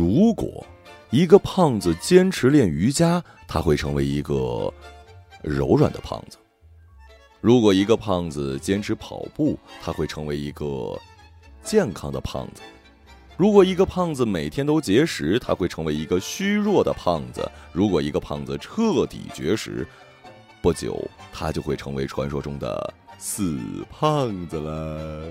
[0.00, 0.64] 如果
[1.10, 4.72] 一个胖子坚持练瑜伽，他会成为一个
[5.42, 6.38] 柔软的胖子；
[7.42, 10.98] 如果一个胖子坚持跑步，他会成为一个
[11.62, 12.62] 健康的胖子；
[13.36, 19.86] 如果一个胖子每天都节食，他会成为一个虚弱的胖子；如果一个胖子彻底绝食，
[20.62, 20.98] 不久
[21.30, 25.30] 他就会成为传说中的死胖子了。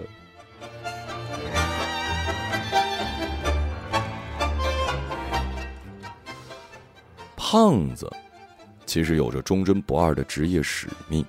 [7.52, 8.08] 胖子
[8.86, 11.26] 其实有着忠贞不二的职业使命。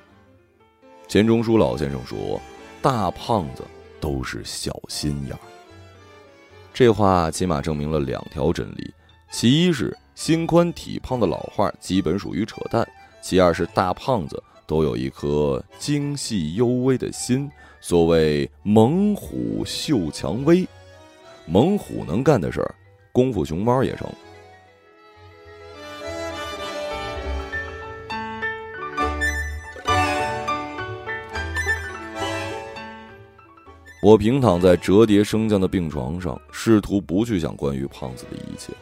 [1.08, 2.38] 钱钟书老先生说
[2.82, 3.64] ：“大胖子
[4.02, 5.40] 都是小心眼儿。”
[6.74, 8.92] 这话起码证明了两条真理：
[9.30, 12.84] 其一是心宽体胖的老话基本属于扯淡；
[13.22, 17.50] 其二是大胖子都有一颗精细幽微的心。
[17.80, 20.68] 所谓“猛虎嗅蔷薇”，
[21.48, 22.74] 猛虎能干的事儿，
[23.10, 24.06] 功夫熊猫也成。
[34.02, 38.72] 我平躺在折叠升降的病床上，试图不去想关于胖子的一切。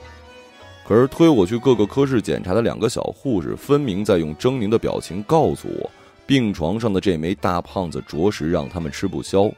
[0.86, 5.91] 可是推我去各个科室检查的两个小护士，分明在用狰狞的表情告诉我，
[6.25, 9.50] 病床上的这枚大胖子着实让他们吃不消。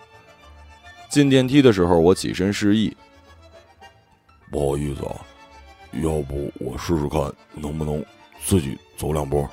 [1.10, 2.96] 进电梯的时候，我起身示意
[4.50, 5.14] ：“不好意思啊，
[6.02, 8.02] 要不我试试看能不能
[8.42, 9.46] 自己走两步。”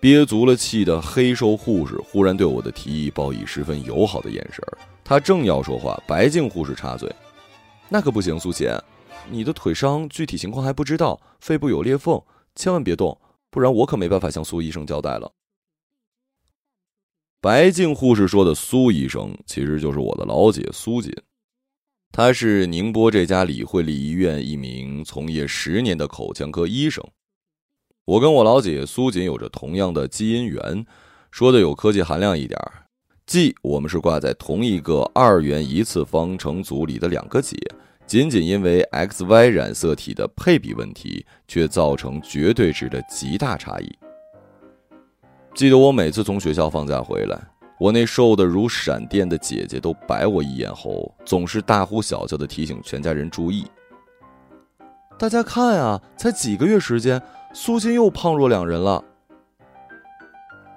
[0.00, 4.78] 憋足了气的黑瘦护士忽然对我的提议报以十分友好的眼神儿。
[5.04, 7.14] 他正要说话，白净护士插嘴
[7.90, 8.82] ：“那可不行，苏姐，
[9.28, 12.18] 你的腿伤具体情况还不知道，肺部有裂缝，
[12.54, 13.16] 千万别动，
[13.50, 15.30] 不然我可没办法向苏医生交代了。”
[17.42, 21.12] 白净护士说的苏医生，其实就是我的老姐苏锦，
[22.10, 27.04] 她是宁波这家李惠利医院一名从业十年的口腔科医生。
[28.10, 30.84] 我跟我老姐苏锦有着同样的基因源，
[31.30, 32.72] 说的有科技含量一点儿，
[33.24, 37.56] 即我们是挂在同一个二元一次方程组里的两个解，
[38.08, 43.88] 仅仅因为 X Y 染色体的配比问题，却造成绝对值的极大差异。
[45.54, 47.40] 记得我每次从学校放假回来，
[47.78, 53.64] 我那瘦得如闪电的姐姐都白我一眼后，总是大呼小叫的提醒全家人注意。
[55.16, 57.22] 大家看啊，才几个月时间。
[57.52, 59.02] 苏金又胖若两人了。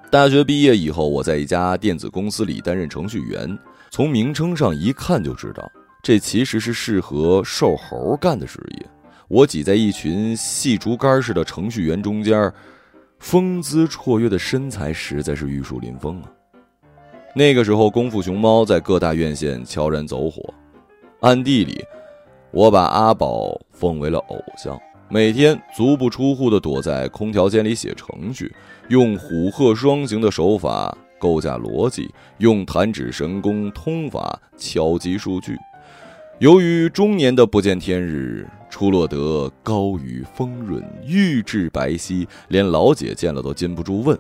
[0.09, 3.57] 大学毕业以后，我在一家电子公司里担任程序员。
[3.91, 8.85] 从名称上一看就知道，这其实是适合瘦猴干的职业。
[9.28, 12.51] 我挤在一群细竹竿似的程序员中间，
[13.19, 16.31] 风姿绰约的身材实在是玉树临风啊。
[17.35, 20.44] 那个时候，功夫熊猫在各大院线悄然走火，
[21.22, 21.84] 暗地里，
[22.50, 24.79] 我把阿宝奉为了偶像。
[25.13, 28.51] 每天足不出户的躲在空调间里写程序，
[28.90, 35.56] 用虎鹤双形的手法构架逻辑，用弹指神功通法敲击数据。
[36.40, 44.19] 由于中年的不见天日，出落得高于丰润，玉质白皙，连老姐见了都禁不住问：“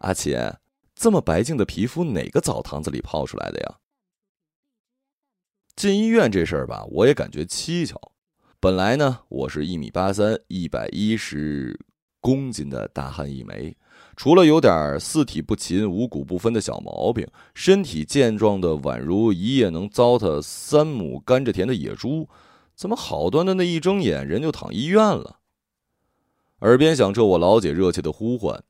[0.00, 0.56] 阿钱，
[0.94, 3.74] 这么白净的皮肤，哪个澡堂子里泡出来的呀？”
[5.76, 8.11] 进医院这事儿吧，我也感觉蹊跷。
[8.62, 11.76] 本来呢，我是一米八三，一百一十
[12.20, 13.76] 公斤的大汉一枚，
[14.14, 22.28] 除了有点四体不勤、五谷不分的小毛病，身体健壮的宛如一夜能糟蹋三亩甘蔗田的野猪。
[22.76, 25.40] 怎么好端端的一睁眼，人就躺医院了？
[26.60, 28.62] 耳边响彻我老姐热切的呼唤：“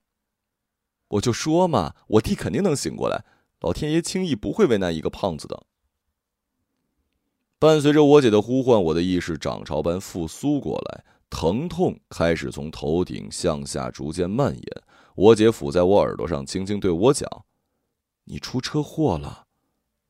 [1.08, 3.26] 我就说嘛，我弟肯定能醒过来，
[3.60, 5.64] 老天爷轻易不会为难一个胖子的。”
[7.62, 14.82] 伴随着我姐的呼唤，我的意识涨潮般复苏过来，疼痛开始从头顶向下逐渐蔓延。
[15.14, 17.44] 我姐抚在我耳朵上，轻轻对我讲
[18.26, 19.46] ：“你出车祸了，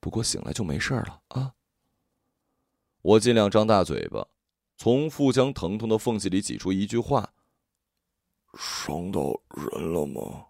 [0.00, 1.52] 不过醒来就没事了啊。”
[3.02, 4.26] 我尽量张大嘴巴，
[4.78, 7.34] 从腹腔疼痛的缝隙里挤出一句话
[8.56, 10.46] ：“伤到人了吗？”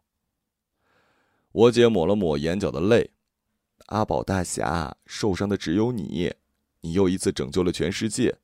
[1.50, 3.10] 我姐抹了抹眼角的泪
[3.86, 6.32] ：“阿宝大侠，受伤的只有你。”
[6.82, 8.36] 你又一次拯救了全世界。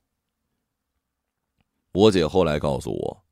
[1.92, 3.24] 我姐后来告诉我，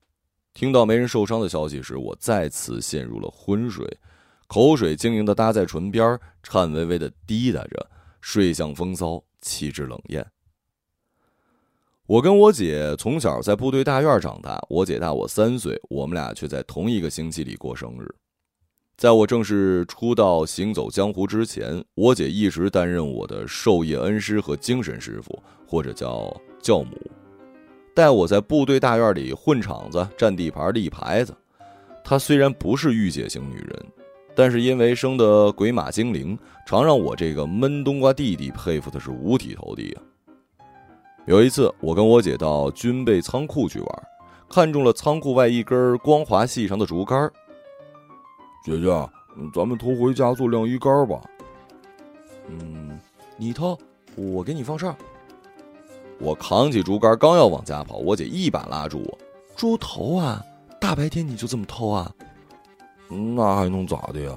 [0.53, 3.99] 听到没人受伤的消息时，我再次陷入了昏睡，
[4.47, 10.27] 口水晶莹的搭在唇边，颤巍巍的滴答着，睡相风骚，气质冷艳。
[12.07, 18.15] 我跟我姐从小在部队大院长大，我姐大我三岁，我们俩却在同一个星期里过生日。
[18.97, 26.97] 在我正式出道行走江湖之前，我姐一直担任我的授业恩师和精神师傅，或者叫教母，
[27.95, 31.37] 带我在部队大院里混场子、占地盘、立牌子。
[32.03, 33.87] 她虽然不是御姐型女人，
[34.35, 40.01] 但是因为生的鬼马精灵，常让我这个闷冬瓜弟弟佩服的是五体投地啊。
[41.27, 44.03] 有一次，我跟我姐到军备仓库去玩，
[44.49, 47.31] 看中了仓库外一根光滑细长的竹竿。
[48.67, 49.11] 姐姐，
[49.55, 51.23] 咱们偷回家做晾衣杆吧。
[52.49, 52.99] 嗯，
[53.37, 53.79] 你偷，
[54.17, 54.93] 我给你放哨。
[56.19, 59.19] 我扛起竹竿，刚要往家跑，我姐一把拉住我
[59.55, 60.43] ：“猪头啊！
[60.81, 62.13] 大白天你就这么偷啊？
[63.09, 64.37] 那还能咋的呀？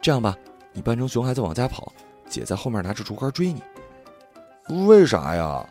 [0.00, 0.36] 这样吧，
[0.72, 1.92] 你扮成熊孩子往家跑，
[2.28, 3.60] 姐在后面拿着竹竿追你。”
[4.86, 5.68] 为啥呀？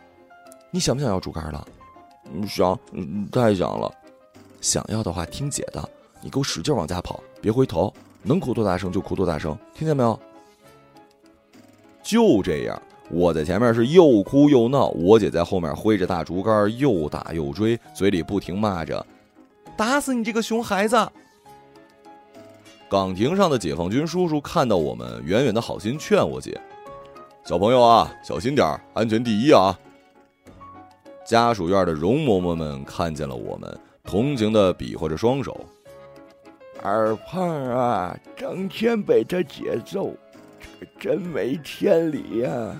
[0.70, 1.66] 你想不想要竹竿了？
[2.46, 2.78] 想，
[3.32, 3.90] 太想了。
[4.60, 5.88] 想要的话，听姐的，
[6.22, 7.92] 你给我使劲往家跑，别回头，
[8.22, 10.18] 能哭多大声就哭多大声，听见没有？
[12.00, 12.80] 就这样，
[13.10, 19.04] 我在前面是又哭又闹，我姐在后面挥着大竹竿又打又追，嘴里不停骂着
[19.76, 20.96] ：“打死你这个熊孩子！”
[22.88, 26.60] 岗亭上的解放军叔叔看到我们，远远的好心劝我姐。
[27.44, 29.76] 小朋友啊，小心点安全第一啊！
[31.24, 35.58] 家属院的容嬷嬷们看见了我们，同情的比划着双手。
[36.82, 40.12] 二胖啊，整天被他姐揍，
[40.60, 42.76] 这个真没天理呀！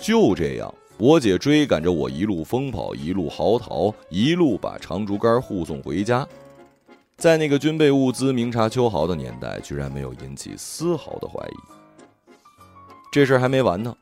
[0.00, 6.26] 就这样，我姐追赶着我，一路疯跑，一路嚎啕，一路把长竹竿护送回家。
[7.16, 11.54] 在那个军备物资明察秋毫的年代，居然没有引起丝毫的怀疑。
[13.12, 13.94] 这事还没完呢，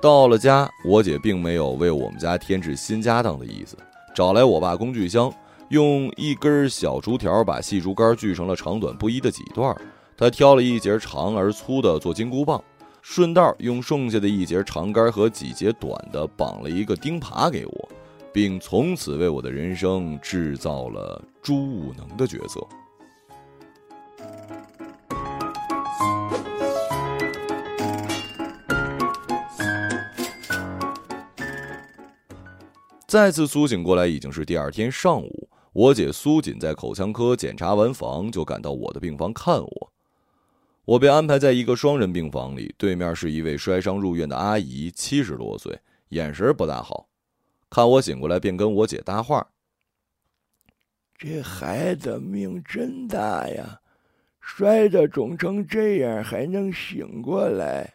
[0.00, 3.76] 到了家，我姐并没有为我们家添置新家当的意思，
[4.14, 5.30] 找来我爸工具箱，
[5.72, 9.74] 用一根小竹条把细竹竿锯成了长短不一的几段。
[10.14, 12.62] 他挑了一节长而粗的做金箍棒，
[13.00, 17.88] 顺道用剩下的一节长杆和几节短的绑了一个钉耙给我，
[18.34, 22.60] 并从此为我的人生制造了朱武能的角色。
[33.06, 39.92] 再次苏醒过来已经是第二天上午，我姐苏锦在口腔科检查完房就赶到我的病房看我。
[40.84, 47.08] 我被安排在一个双人病房里，对面是一位摔伤入院的阿姨，七十多岁，眼神不大好。
[47.70, 49.46] 看我醒过来，便跟我姐搭话
[51.16, 53.80] ：“这孩子命真大呀，
[54.40, 57.94] 摔得肿成这样还能醒过来。”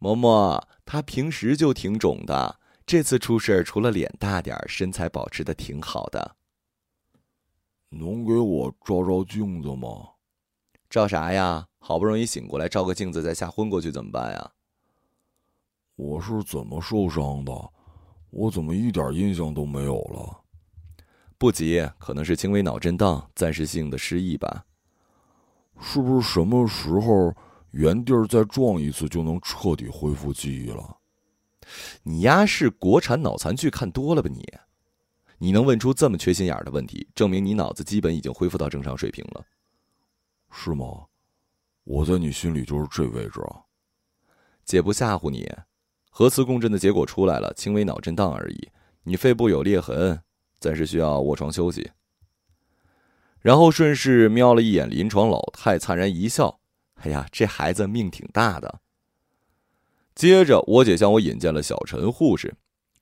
[0.00, 2.60] 嬷嬷，他平时就挺肿的。
[2.86, 6.35] 这次出事除了脸大点身材保持的挺好的。
[8.84, 10.10] 照照镜子吗？
[10.88, 11.66] 照啥呀？
[11.78, 14.52] 好不容易醒过来，照个镜子再吓昏过去怎么办呀？
[15.96, 17.52] 我是怎么受伤的？
[18.30, 20.40] 我怎么一点印象都没有了？
[21.38, 24.64] 不急，可能是轻微脑震荡，暂时性的失忆吧。
[25.80, 27.34] 是不是什么时候
[27.70, 30.96] 原地儿再撞一次就能彻底恢复记忆了？
[32.02, 34.42] 你丫是国产脑残剧看多了吧你？
[35.38, 39.44] 你能问出这么缺心眼的问题，证明你脑子基本已经恢复到正常水平了，
[40.50, 41.06] 是吗？
[41.84, 43.62] 我在你心里就是这位置啊。
[44.64, 45.48] 姐不吓唬你，
[46.10, 48.68] 核磁共振的结果出来了，轻微脑震荡而已。
[49.04, 50.20] 你肺部有裂痕，
[50.58, 51.92] 暂时需要卧床休息。
[53.38, 56.58] 然后顺势瞄了一眼临床老太，灿然一笑
[57.02, 58.80] ：“哎呀，这孩子命挺大的。”
[60.16, 62.56] 接着，我姐向我引荐了小陈护士。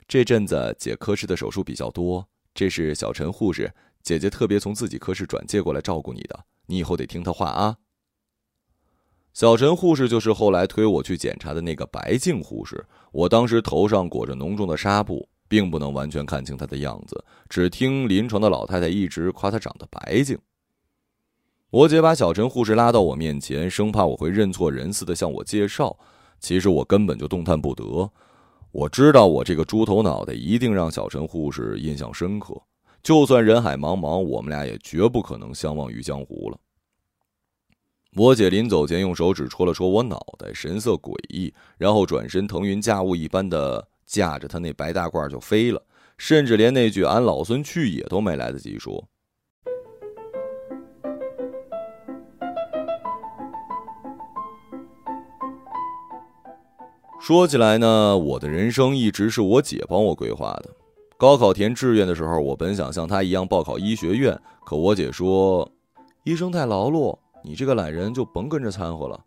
[0.06, 7.76] 这阵子姐科室的手术比较多，这是小陈护士，姐姐特别从自己科室转介过来照顾你的，你以后得听她话啊。
[9.32, 12.86] 小陈护士就是后来推我去检查的那个白净护士。
[13.10, 20.38] 我当时头上裹着浓重的纱布，并不能完全看清她的样子，只听临床的老太太一直夸她长得白净。
[21.70, 25.98] 我姐把小陈护士拉到我面前，生怕我会认错人似的向我介绍。
[26.38, 28.12] 其实我根本就动弹不得，
[28.74, 32.60] 我知道我这个猪头脑袋一定让小陈护士印象深刻，
[33.04, 36.58] 就算人海茫茫，我们俩也绝不可能相忘于江湖了。
[38.16, 45.80] 我姐临走前用手指戳了戳我脑袋，神色诡异，然后转身腾云驾雾一般的驾着她那白大褂就飞了，
[46.18, 49.08] 甚至连那句“俺老孙去也”都没来得及说。
[57.26, 60.68] 说起来呢，我的人生一直是我姐帮我规划的。
[61.16, 65.66] 高考填志愿的时候，我本想像她一样报考医学院，可我姐说
[66.24, 69.18] ：“医生太劳碌，你这个懒人就甭跟着掺和了。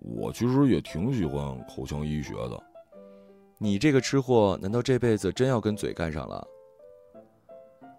[0.00, 2.62] 我其实也挺喜欢口腔医学的。
[3.56, 6.46] 你这个吃货，难道这辈子真要跟嘴干上了？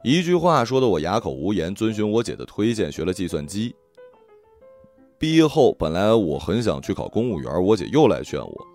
[0.04, 1.74] 一句话说的我哑口无言。
[1.74, 3.76] 遵循我姐的推荐，学了计算机。
[5.22, 8.68] 毕业后，本来我很想去考公务员，我姐又来劝我：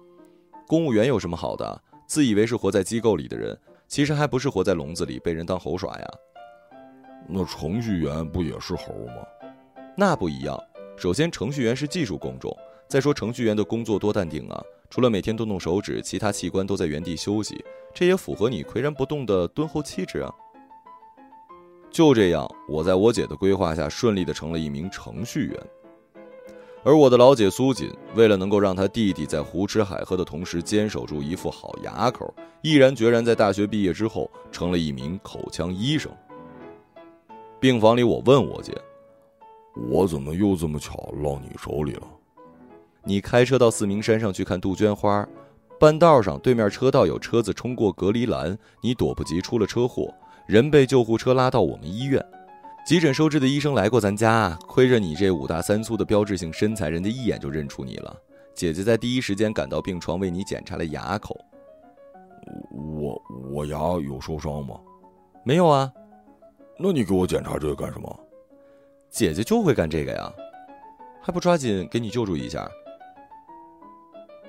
[0.69, 1.83] 公务员有什么好的？
[2.07, 6.07] 自以为是活在机构里的人，其实还不是活在笼子里，被人当猴耍呀。
[7.27, 9.27] 那程序员不也是猴吗？
[9.97, 10.57] 那不一样。
[10.97, 12.57] 首先，程序员是技术工种。
[12.87, 17.61] 再说，程序员的工作多淡定啊，除了每天动动手指，其他器官都在原地休息，
[17.93, 20.33] 这也符合你岿然不动的敦厚气质啊。
[21.91, 25.61] 就这样，我在我姐的规划下，顺利的成了一名程序员。
[26.87, 36.09] 而我的老姐苏锦，为了能够让她弟弟在胡吃海喝的同时坚守住一副好牙口，毅然决然在大学毕业之后，成了一名口腔医生。
[37.59, 38.73] 病房里，我问我姐
[39.91, 42.03] ：“我怎么又这么巧落你手里了？”
[43.03, 45.29] 你开车到四明山上去看杜鹃花，
[45.81, 50.15] 半道上对面车道有车子冲过隔离栏，你躲不及出了车祸，
[50.47, 52.25] 人被救护车拉到我们医院，
[52.87, 58.17] 急诊收治的医生来过咱家，亏着你这五大三粗的标志性身材，人家一眼就认出你了。
[58.55, 61.37] 姐姐在第一时间赶到病床，为你检查了牙口。
[62.71, 63.21] 我
[63.53, 64.79] 我牙有受伤吗？
[65.43, 65.93] 没有啊。
[66.79, 68.21] 那你给我检查这个干什么？
[69.11, 70.33] 姐姐就会干这个呀，
[71.21, 72.71] 还不抓紧给你救助一下？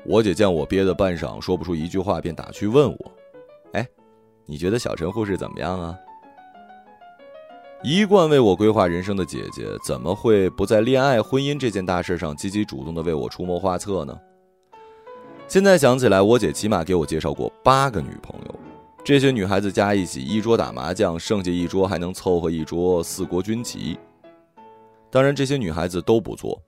[0.06, 3.12] 我姐见我憋得半晌说不出一句话，便打趣问我
[3.74, 3.88] ：“哎，
[4.46, 5.98] 你觉得小陈护士怎么样啊？”
[7.84, 14.17] 一贯为我规划人生的姐姐，怎么会不在恋爱、婚姻这件大事上积极主动的为我出谋划策呢？
[15.48, 18.55] 现在想起来，我姐起码给我介绍过八个女朋友。
[19.03, 23.98] 这些女孩子加一起一桌打麻将，剩下一桌还能凑合一桌四国军棋。
[25.12, 26.60] 当然，这些女孩子都不错，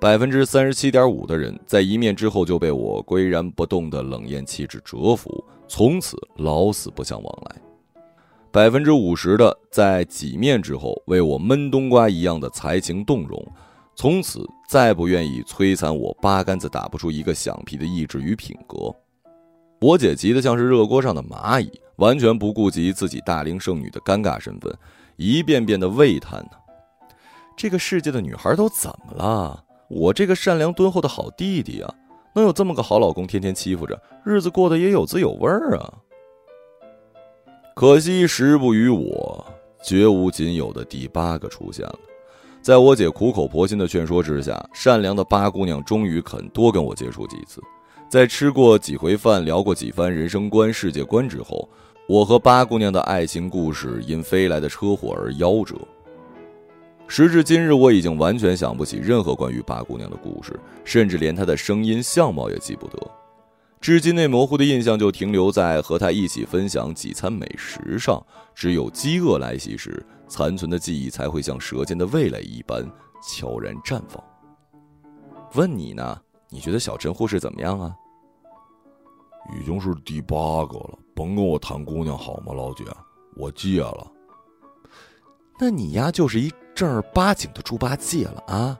[0.00, 7.60] 百分之三十七点五的人在一面之后就被我岿然不动的冷艳气质折服，从此老死不相往来；
[8.52, 13.42] 百分之五十的在几面之后为我闷冬瓜一样的才情动容，
[13.96, 18.94] 从此再不愿意摧残我八竿子打不出一个响屁的意志与品格。
[19.80, 24.70] 我姐急得像是热锅上的蚂蚁，完全不顾及自己大龄剩女的尴尬身份，
[25.16, 26.50] 一遍遍的喟叹呢。
[27.56, 29.64] 这个世界的女孩都怎么了？
[29.88, 31.94] 我这个善良敦厚的好弟弟啊，
[32.34, 35.94] 能有这么个好老公，天天欺负着，日子过得也有滋有味儿啊。
[37.74, 39.44] 可惜时不与我，
[39.82, 41.98] 绝无仅有的第八个出现了。
[42.60, 47.62] 在我姐苦口婆心的劝说之下，善良的八姑娘终于肯多跟我接触几次。
[48.10, 51.66] 在吃过几回饭、聊过几番人生观、世界观之后，
[52.06, 55.74] 我和八姑娘的爱情故事因飞来的车祸而夭折。
[57.08, 60.52] 时至今日，我已经完全想不起任何关于八姑娘的故事，
[60.84, 62.98] 甚至连她的声音、相貌也记不得。
[63.82, 68.24] 至今，那模糊的印象就停留在和他一起分享几餐美食上。
[68.54, 72.88] 只有饥饿来袭时，残存的记忆才会像舌尖的味蕾一般
[73.26, 74.22] 悄然绽放。
[75.54, 76.16] 问你呢？
[76.48, 77.92] 你觉得小陈护士怎么样啊？
[79.58, 80.36] 已经是第八
[80.66, 82.84] 个了，甭跟我谈姑娘好吗，老姐？
[83.36, 84.12] 我戒了。
[85.58, 88.78] 那你呀，就是一正儿八经的猪八戒了啊！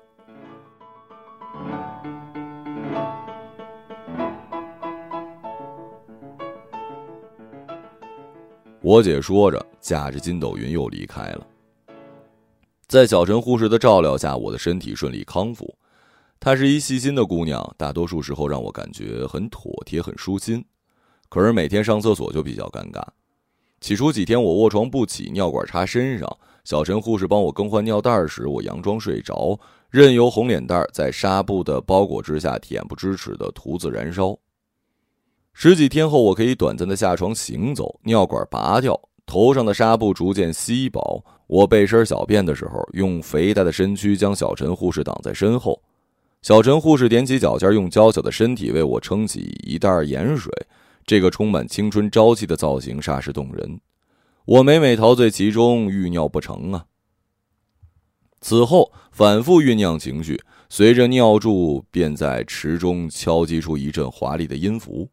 [8.84, 11.46] 我姐说着，驾着筋斗云又离开了。
[12.88, 15.72] 在小陈护士的照料下，我的身体顺利康复。
[16.40, 20.64] 她是一细心的姑娘，大多数时候让我感觉很妥帖、很舒心。
[21.28, 23.00] 可是每天上厕所就比较尴尬。
[23.80, 29.56] 起初几天我卧床不起，尿管插身上，小陈护士帮我更换尿袋时，我佯装睡着，
[29.90, 34.36] 任由红脸蛋在纱布的包裹之下恬不知耻的独自燃烧。
[35.54, 41.24] 十几天后，我可以短暂的下床行走，尿管拔掉，头上的纱布逐渐稀薄。
[41.46, 45.80] 我背身小便的时候，用肥大的身躯将小陈护士挡在身后。
[46.40, 50.50] 小陈护士踮起脚尖，用娇小的身体为我撑起一袋盐水。
[51.04, 53.80] 这个充满青春朝气的造型煞是动人，
[54.44, 56.86] 我每每陶醉其中，欲尿不成啊。
[58.40, 65.08] 此后反复酝酿情绪，随着尿柱便在池中敲击出一阵华丽的音符。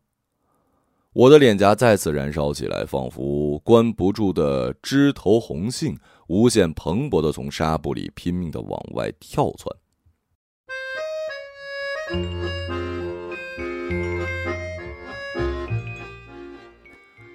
[1.20, 6.00] 我的脸颊再次燃烧起来，仿佛关不住的枝头红杏，
[6.30, 9.76] 无限蓬勃的从纱布里拼命的往外跳窜。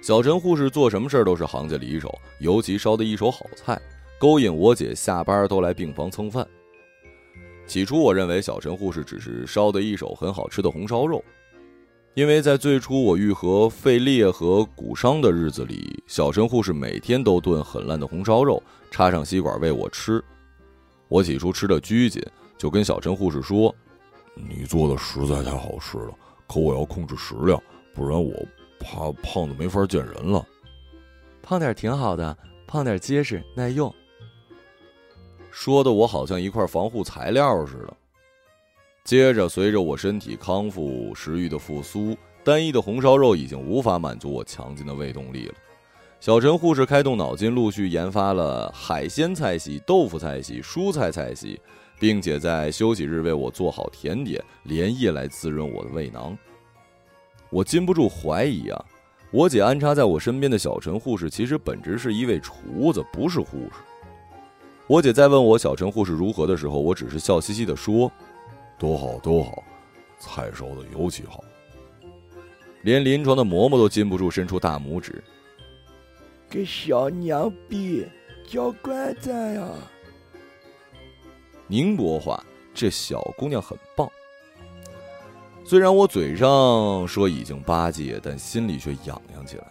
[0.01, 3.79] 小陈护士做什么事儿都是行家里手，尤其烧的一手好菜，
[4.17, 6.43] 勾引我姐下班都来病房蹭饭。
[7.67, 11.23] 起初我认为小陈护士只是烧的一手很好吃的红烧肉，
[12.15, 20.23] 因为在最初我愈合肺裂和骨伤的日子里，小陈护士每天都炖很烂的红烧肉，插上吸管喂我吃。
[21.09, 22.23] 我起初吃的拘谨，
[22.57, 23.75] 就跟小陈护士说
[24.33, 26.13] ：“你做的实在太好吃了，
[26.47, 27.61] 可我要控制食量，
[27.93, 28.33] 不然我
[28.79, 30.45] 怕胖的没法见人了。
[31.43, 33.93] 胖点挺好的，胖点结实耐用。”
[35.51, 37.97] 说的我好像一块防护材料似的。
[39.05, 45.53] 接着，随着我身体康复、食欲的复苏，单一的红烧肉已经无法满足我强劲的胃动力了。
[46.19, 51.61] 小陈护士开动脑筋，陆续研发了海鲜菜系、豆腐菜系、蔬菜菜系，
[51.99, 56.35] 并且在休息日为我做好甜点，连夜来滋润我的胃囊。
[57.51, 58.85] 我禁不住怀疑啊，
[59.29, 63.77] 我姐安插在我身边的小陈护士，其实本质是一位厨子，不是护士。
[64.87, 68.11] 我姐在问我小陈护士如何的时候，我只是笑嘻嘻地说
[68.77, 69.63] ：“都好，多好，
[70.19, 71.43] 菜烧的尤其好。”
[72.83, 75.23] 连临床的嬷嬷都禁不住伸出大拇指
[76.49, 78.05] ：“个小娘比，
[78.47, 79.67] 教乖仔呀！”
[81.67, 84.07] 宁波话，这小姑娘很棒。
[85.63, 89.65] 虽然我嘴上说已经八戒，但心里却痒痒起来。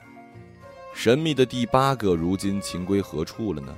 [0.93, 3.73] 神秘的第八个，如今情归何处了呢？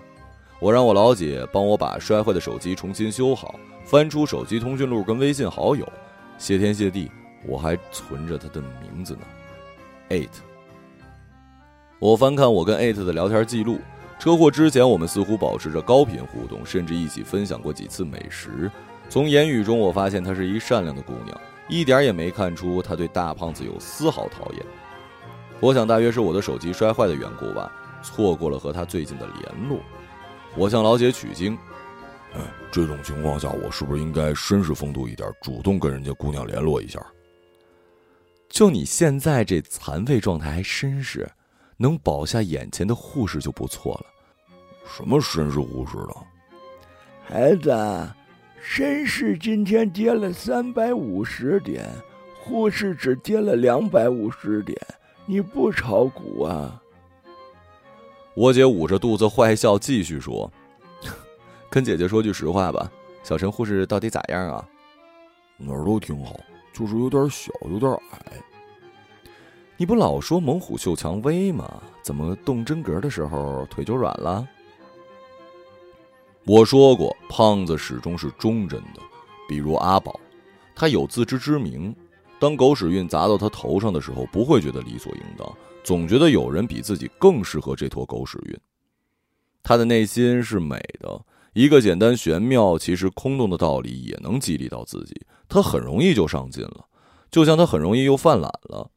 [0.58, 3.54] 我让我老姐帮我把摔坏的手机重新修好，
[3.86, 5.86] 翻出手机通讯录跟微信好友，
[6.38, 7.08] 谢天谢地，
[7.46, 9.20] 我还存着他的名字呢
[10.10, 10.28] ，eight。
[12.00, 13.78] 我翻看我跟 eight 的聊天记录，
[14.18, 18.68] 车祸之前我们似乎保持着高频互动，甚至一起分享过几次美食。
[19.08, 24.66] 从言语中我发现她是一善良的姑娘，一点也没看出她对大胖子有丝毫讨厌。
[25.60, 27.70] 我想大约是我的手机摔坏的缘故吧，
[28.02, 29.78] 错过了和她最近的联络。
[30.56, 31.56] 我向老姐取经，
[32.36, 37.00] 哎，这种情况下，我是不是应该绅士风度一点，主动跟人家姑娘联络一下？
[38.48, 41.28] 就你现在这残废状态还绅士，
[41.76, 44.06] 能保下眼前的护士就不错了。
[44.86, 46.16] 什么绅士护士的？
[47.24, 47.70] 孩子，
[48.62, 51.88] 绅士今天跌了三百五十点，
[52.40, 54.78] 护士只跌了两百五十点，
[55.24, 56.80] 你不炒股啊？
[58.34, 60.52] 我姐捂着肚子坏笑，继续说
[61.70, 62.90] ：“跟姐姐说句实话吧，
[63.22, 64.66] 小陈护士到底咋样啊？
[65.58, 66.38] 哪儿都挺好，
[66.72, 68.20] 就是有点小，有点矮。
[69.76, 71.82] 你不老说猛虎嗅蔷薇吗？
[72.02, 74.46] 怎么动真格的时候腿就软了？
[76.44, 79.00] 我说过，胖子始终是忠贞的，
[79.48, 80.18] 比如阿宝，
[80.74, 81.94] 他有自知之明，
[82.38, 85.46] 当狗屎运砸到他头上的时候，不会觉得理所应当。”
[85.82, 88.58] 总觉得有人比自己更适合这坨狗屎运。
[89.62, 91.24] 他的内心是美的，
[91.56, 95.18] 一个简单玄妙、其实空洞的道理也能激励到自己。
[95.48, 96.84] 他很容易就上进了，
[97.30, 98.90] 就像他很容易又犯懒了。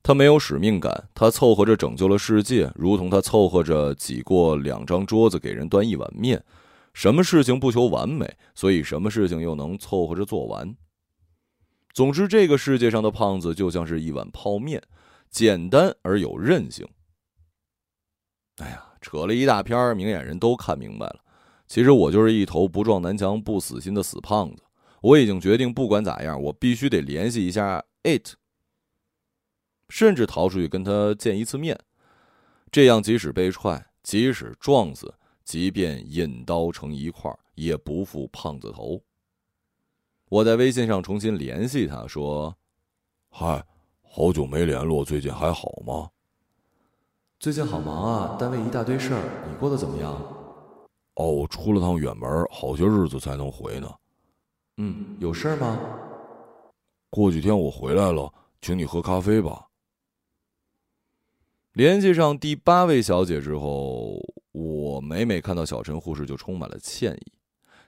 [0.00, 6.40] 他没有使命感，他凑合着拯救了世界，如同他凑合着挤过两张桌子给人端一碗面。
[6.94, 10.76] 什么事情不求完美，所以什么事情又能凑合着做完。
[11.92, 14.80] 总之，这个世界上的胖子就像是一碗泡面。
[15.32, 16.86] 简单而有韧性。
[18.58, 21.21] 哎呀，扯了一大篇，明眼人都看明白了。
[21.72, 24.62] 其实我就是一头不撞南墙不死心的死胖子。
[25.00, 28.34] 我已经决定，不管咋样，我必须得联系一下 it，
[29.88, 31.80] 甚至逃出去跟他见一次面。
[32.70, 39.00] 这样，即使被踹，即使撞死，即便引刀成一块，也不负胖子头。
[40.28, 42.54] 我在微信上重新联系他，说
[43.32, 43.64] ：“嗨。”
[44.04, 46.10] 好久没联络，最近还好吗？
[47.40, 49.22] 最近好忙啊，单位一大堆事儿。
[49.48, 50.41] 你过得怎么样？
[51.14, 53.90] 哦，我出了趟远门，好些日子才能回呢。
[54.78, 55.78] 嗯，有事儿吗？
[57.10, 59.66] 过几天我回来了，请你喝咖啡吧。
[61.74, 64.18] 联系上第八位小姐之后，
[64.52, 67.32] 我每每看到小陈护士就充满了歉意。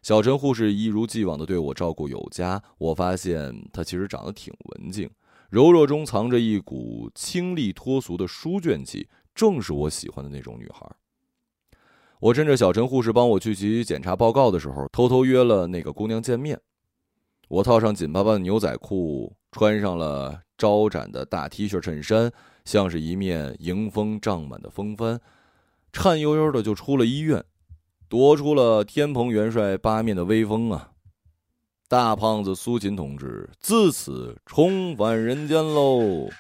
[0.02, 5.10] 小陈护士一如既往的对我照顾有加，我发现她其实长得挺文静。
[5.48, 10.90] 柔弱中藏着一股清丽脱俗的书卷气，正是我喜欢的那种女孩。
[12.24, 16.58] 我趁着小陈护士帮我去取检查报告的时候，偷偷约了那个姑娘见面。
[17.48, 22.32] 我套上紧巴巴的牛仔裤，穿上了招展的大 T 恤衬衫，
[22.64, 25.20] 像是一面迎风胀满的风帆，
[25.92, 27.44] 颤悠悠的就出了医院，
[28.08, 30.92] 夺出了天蓬元帅八面的威风啊！
[31.88, 36.30] 大胖子苏秦同志自此重返人间喽。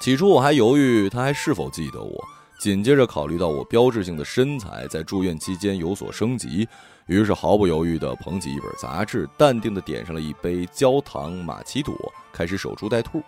[0.00, 2.24] 起初我还犹豫他还是否记得我，
[2.58, 6.66] 紧接着考虑到我标志性的身材在住院期间有所升级，
[7.06, 11.94] 于是毫不犹豫地捧起一本杂志，淡定地点上了一杯焦糖玛奇朵，
[12.32, 13.22] 开始守株待兔。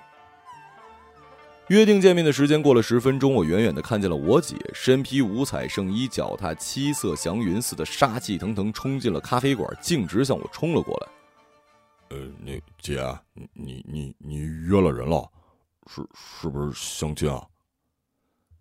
[1.68, 12.16] 约定见面的时间过了十分钟，我远远的看见了我姐身披五彩圣衣，脚踏七色祥云似的，杀气腾腾冲进了咖啡馆，径直向我冲了过来。
[12.16, 13.02] 呃，那姐，
[13.52, 15.26] 你你你约了人了，
[15.87, 17.49] 是是不是相亲啊？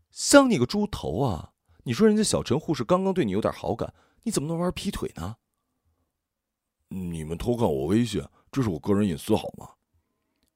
[0.09, 1.53] 相你个猪头啊！
[1.83, 5.37] 你说人家小陈护士刚刚对你有点好感，你怎么能玩劈腿呢？
[6.89, 9.69] 你们偷看我微信，这是我个人隐私好吗？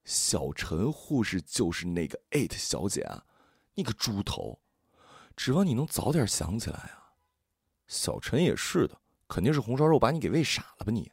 [0.03, 3.25] 小陈护士就是那个艾特小姐啊！
[3.73, 4.59] 你个猪头，
[5.35, 7.13] 指望你能早点想起来啊！
[7.87, 11.11] 小陈也是的，肯定是红烧肉把你给喂傻了吧你！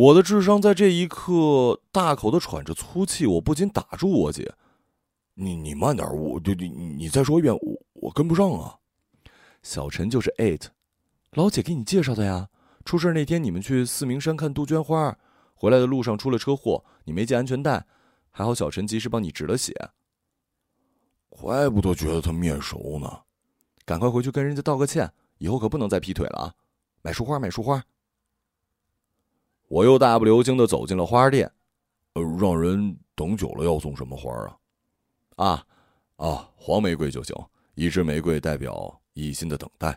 [0.00, 4.50] 我的智商在这一刻大口的喘着粗气，我不禁打住我姐
[5.36, 8.78] ：“你你慢点，我对你你再说一遍，我我跟不上啊！”
[9.62, 10.70] 小陈就是艾特，
[11.32, 12.48] 老姐给你介绍的呀。
[12.82, 15.14] 出事那天你们去四明山看杜鹃花。
[15.52, 17.84] 回来的路上出了车祸，你没系安全带，
[18.30, 19.74] 还好小陈及时帮你止了血。
[21.28, 23.20] 怪不得觉得他面熟呢，
[23.84, 26.54] 赶快回去跟人家道个歉，以后可不能再劈腿了啊！
[27.02, 27.84] 买束花，买束花。
[29.70, 31.48] 我又大步流星的走进了花店，
[32.14, 34.28] 呃，让人等久了要送什么花
[35.36, 35.46] 啊？
[35.46, 35.66] 啊，
[36.16, 37.32] 啊，黄玫瑰就行，
[37.76, 39.96] 一支玫瑰代表一心的等待。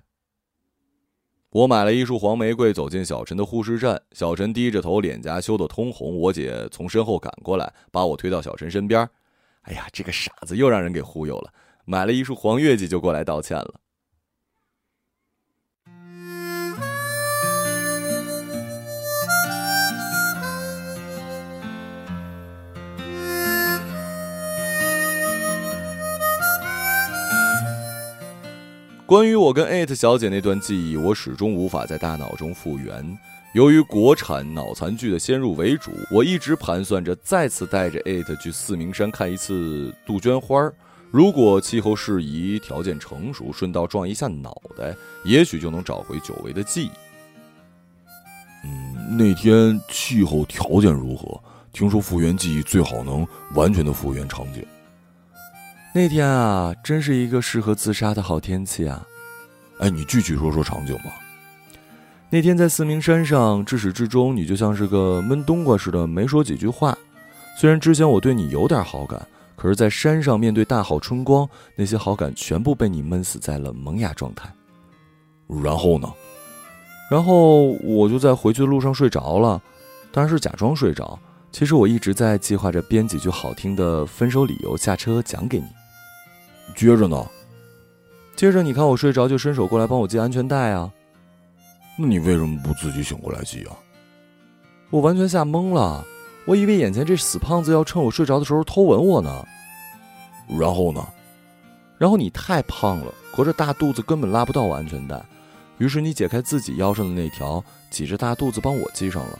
[1.50, 4.00] 我买了一束黄玫瑰，走进小陈的护士站。
[4.12, 6.20] 小陈低着头，脸颊羞得通红。
[6.20, 9.10] 我姐从身后赶过来，把我推到小陈身边。
[9.64, 11.52] 哎呀，这个傻子又让人给忽悠了，
[11.86, 13.74] 买了一束黄月季就过来道歉了。
[29.06, 33.18] 关于我跟艾特小姐那段记忆，我始终无法在大脑中复原。
[33.54, 40.72] 由于国产脑残剧的先入为主，我一直盘算着再次带着艾特去四明山看一次杜鹃花。
[41.12, 46.92] 如果气候适宜，条件成熟，顺道撞一下脑袋，也许就能找回久违的记忆。
[48.64, 51.40] 嗯，那天气候条件如何？
[51.74, 54.66] 听说复原记忆最好能完全的复原场景。
[55.96, 59.06] 那天啊，真是一个适合自杀的好天气啊！
[59.78, 61.04] 哎，你具体说说场景吧。
[62.32, 66.98] 那天在四明山上，至始至终你就像是个闷冬瓜似的，没说几句话。
[67.56, 69.22] 虽然之前我对你有点好感，
[69.56, 74.52] 可是，在山上面对大好春光，那些好感全部被你闷死在了萌芽状态。
[75.64, 76.12] 然后呢？
[77.12, 79.62] 然后我就在回去的路上睡着了，
[80.12, 81.20] 当然是假装睡着。
[81.52, 85.66] 其实我一直在计划着编几句好听的分手理由，下车讲给你。
[86.76, 87.26] 接着呢？
[88.36, 90.92] 接着你看我睡着，就伸手过来帮我系安全带啊。
[91.98, 93.78] 那你为什么不自己醒过来系啊？
[94.90, 96.04] 我完全吓懵了，
[96.46, 99.46] 我以为眼前这死胖子要趁我睡着的时候偷吻我呢。
[100.60, 101.08] 然后呢？
[101.98, 105.24] 然后你太胖了，隔着大肚子根本拉不到我安全带，
[105.78, 109.40] 于是你解开自己腰上的那条，挤着大肚子帮我系上了。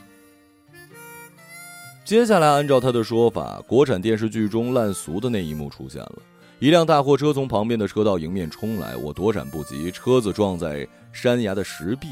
[2.04, 6.18] 接下来，按照他的说法，国产电视剧中烂俗的那一幕出现了。
[6.64, 12.06] 一辆大货车从旁边的车道迎面冲来，我躲闪不及，车子撞在山崖的石壁。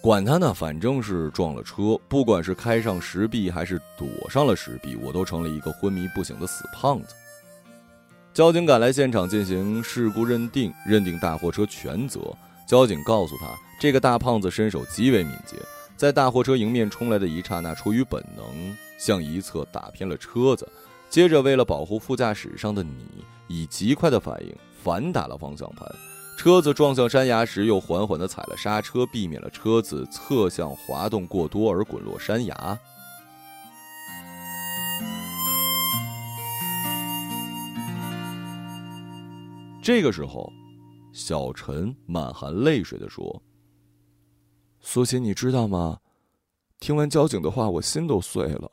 [0.00, 1.96] 管他呢，反正是撞了车。
[2.08, 7.14] 不管是开上石壁还是躲上了石壁，我都成了一个昏迷不醒的死胖子。
[8.34, 12.20] 交警赶来现场进行事故认定，认定大货车全责。
[12.66, 15.54] 交警告诉他，这个大胖子身手极为敏捷，
[15.96, 20.68] 在大货车迎面冲来的一刹那，出于本能向一侧打偏了车子。
[21.10, 25.88] 接着，为了保护副驾驶上的你，以极快的反应反打了方向盘，
[26.36, 32.78] 车子撞向山崖时，又缓缓地踩了刹车，避免了车子侧向滑动过多而滚落山崖。
[39.82, 40.52] 这个时候，
[41.14, 43.42] 小陈满含泪水地说
[44.82, 45.98] ：“苏欣，你知道吗？
[46.78, 48.70] 听完交警的话，我心都碎了。”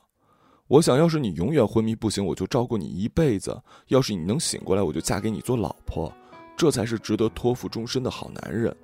[0.67, 3.51] 我想要是你永远昏迷不醒，我就照顾你一辈子；
[3.89, 6.11] 要是你能醒过来，我就嫁给你做老婆，
[6.57, 8.75] 这才是值得托付终身的好男人。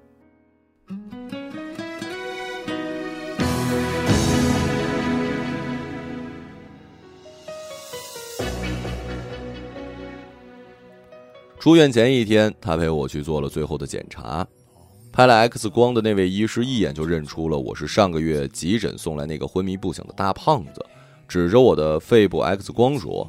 [11.59, 14.47] 出院前一天，他陪我去做了最后的检查，
[15.11, 20.85] 拍了 X 光的那位医师一眼就认出了我是上个月急诊送来那个昏迷不醒的大胖子。
[21.31, 23.25] 指着我的肺部 X 光说：“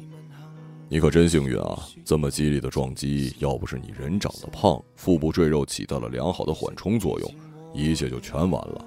[0.91, 1.79] 你可真幸运啊！
[2.03, 7.33] 这么激烈的撞击，要不是你人长得胖，腹部赘肉起到了良好的缓冲作用，
[7.73, 8.85] 一切就全完了。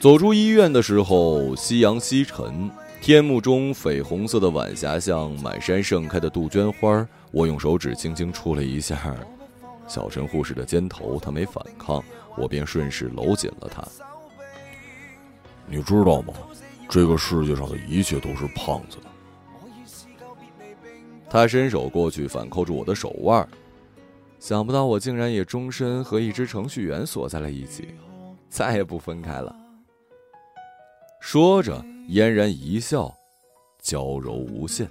[0.00, 2.68] 走出医院的时候，夕阳西沉，
[3.00, 7.08] 天幕中绯红色的晚霞像满山盛开的杜鹃花。
[7.30, 9.16] 我用手指轻轻触了一下。
[9.86, 12.02] 小陈护士的肩头，他没反抗，
[12.36, 13.82] 我便顺势搂紧了他。
[15.66, 16.34] 你知道吗？
[16.88, 19.04] 这个世界上的一切都是胖子的。
[21.30, 23.46] 他伸手过去反扣住我的手腕，
[24.38, 27.88] 想不到我竟然也终身和一只程序员锁在了一起，
[28.48, 29.54] 再也不分开了。
[31.20, 33.14] 说着，嫣然一笑，
[33.82, 34.88] 娇柔无限。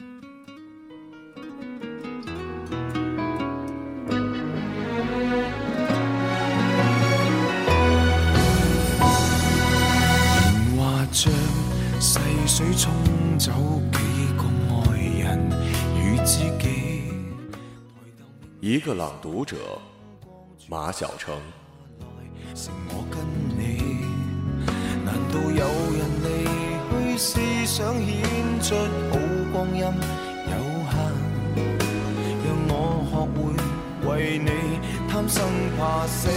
[18.68, 19.56] 一个朗读者，
[20.68, 21.34] 马晓成。
[22.54, 23.18] 剩我跟
[23.58, 24.04] 你，
[25.06, 25.64] 难道有
[25.96, 26.28] 人离
[26.92, 28.12] 去是想显
[28.62, 28.76] 出
[29.10, 29.16] 好
[29.54, 30.52] 光阴有
[30.84, 30.94] 限？
[32.44, 32.76] 让我
[33.08, 33.40] 学会
[34.12, 34.52] 为你
[35.08, 36.28] 贪生怕死。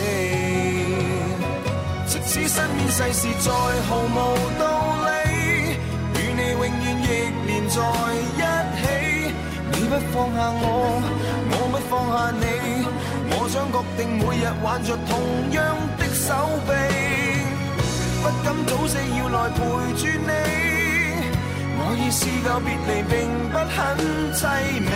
[2.07, 3.51] 即使身边世事再
[3.89, 4.15] 毫无
[4.57, 4.63] 道
[5.03, 5.11] 理。
[7.73, 7.77] 在
[8.17, 8.43] 一
[8.81, 8.83] 起，
[9.71, 10.65] 你不放下我，
[11.53, 11.55] 我
[12.01, 12.45] 放下你。
[13.33, 15.13] 我想确定每日挽着同
[15.53, 15.59] 样
[15.99, 16.27] 的手
[16.67, 16.71] 臂，
[18.23, 19.59] 不敢早死要来陪
[19.97, 20.33] 住你。
[21.77, 23.13] 我已试够别离并
[23.51, 23.77] 不很
[24.35, 24.41] 凄
[24.81, 24.91] 美，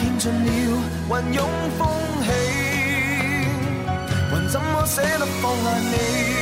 [0.00, 0.48] 见尽了
[1.08, 1.38] 云涌
[1.78, 1.80] 风
[2.24, 2.28] 起，
[4.30, 6.41] 还怎么舍得放下你？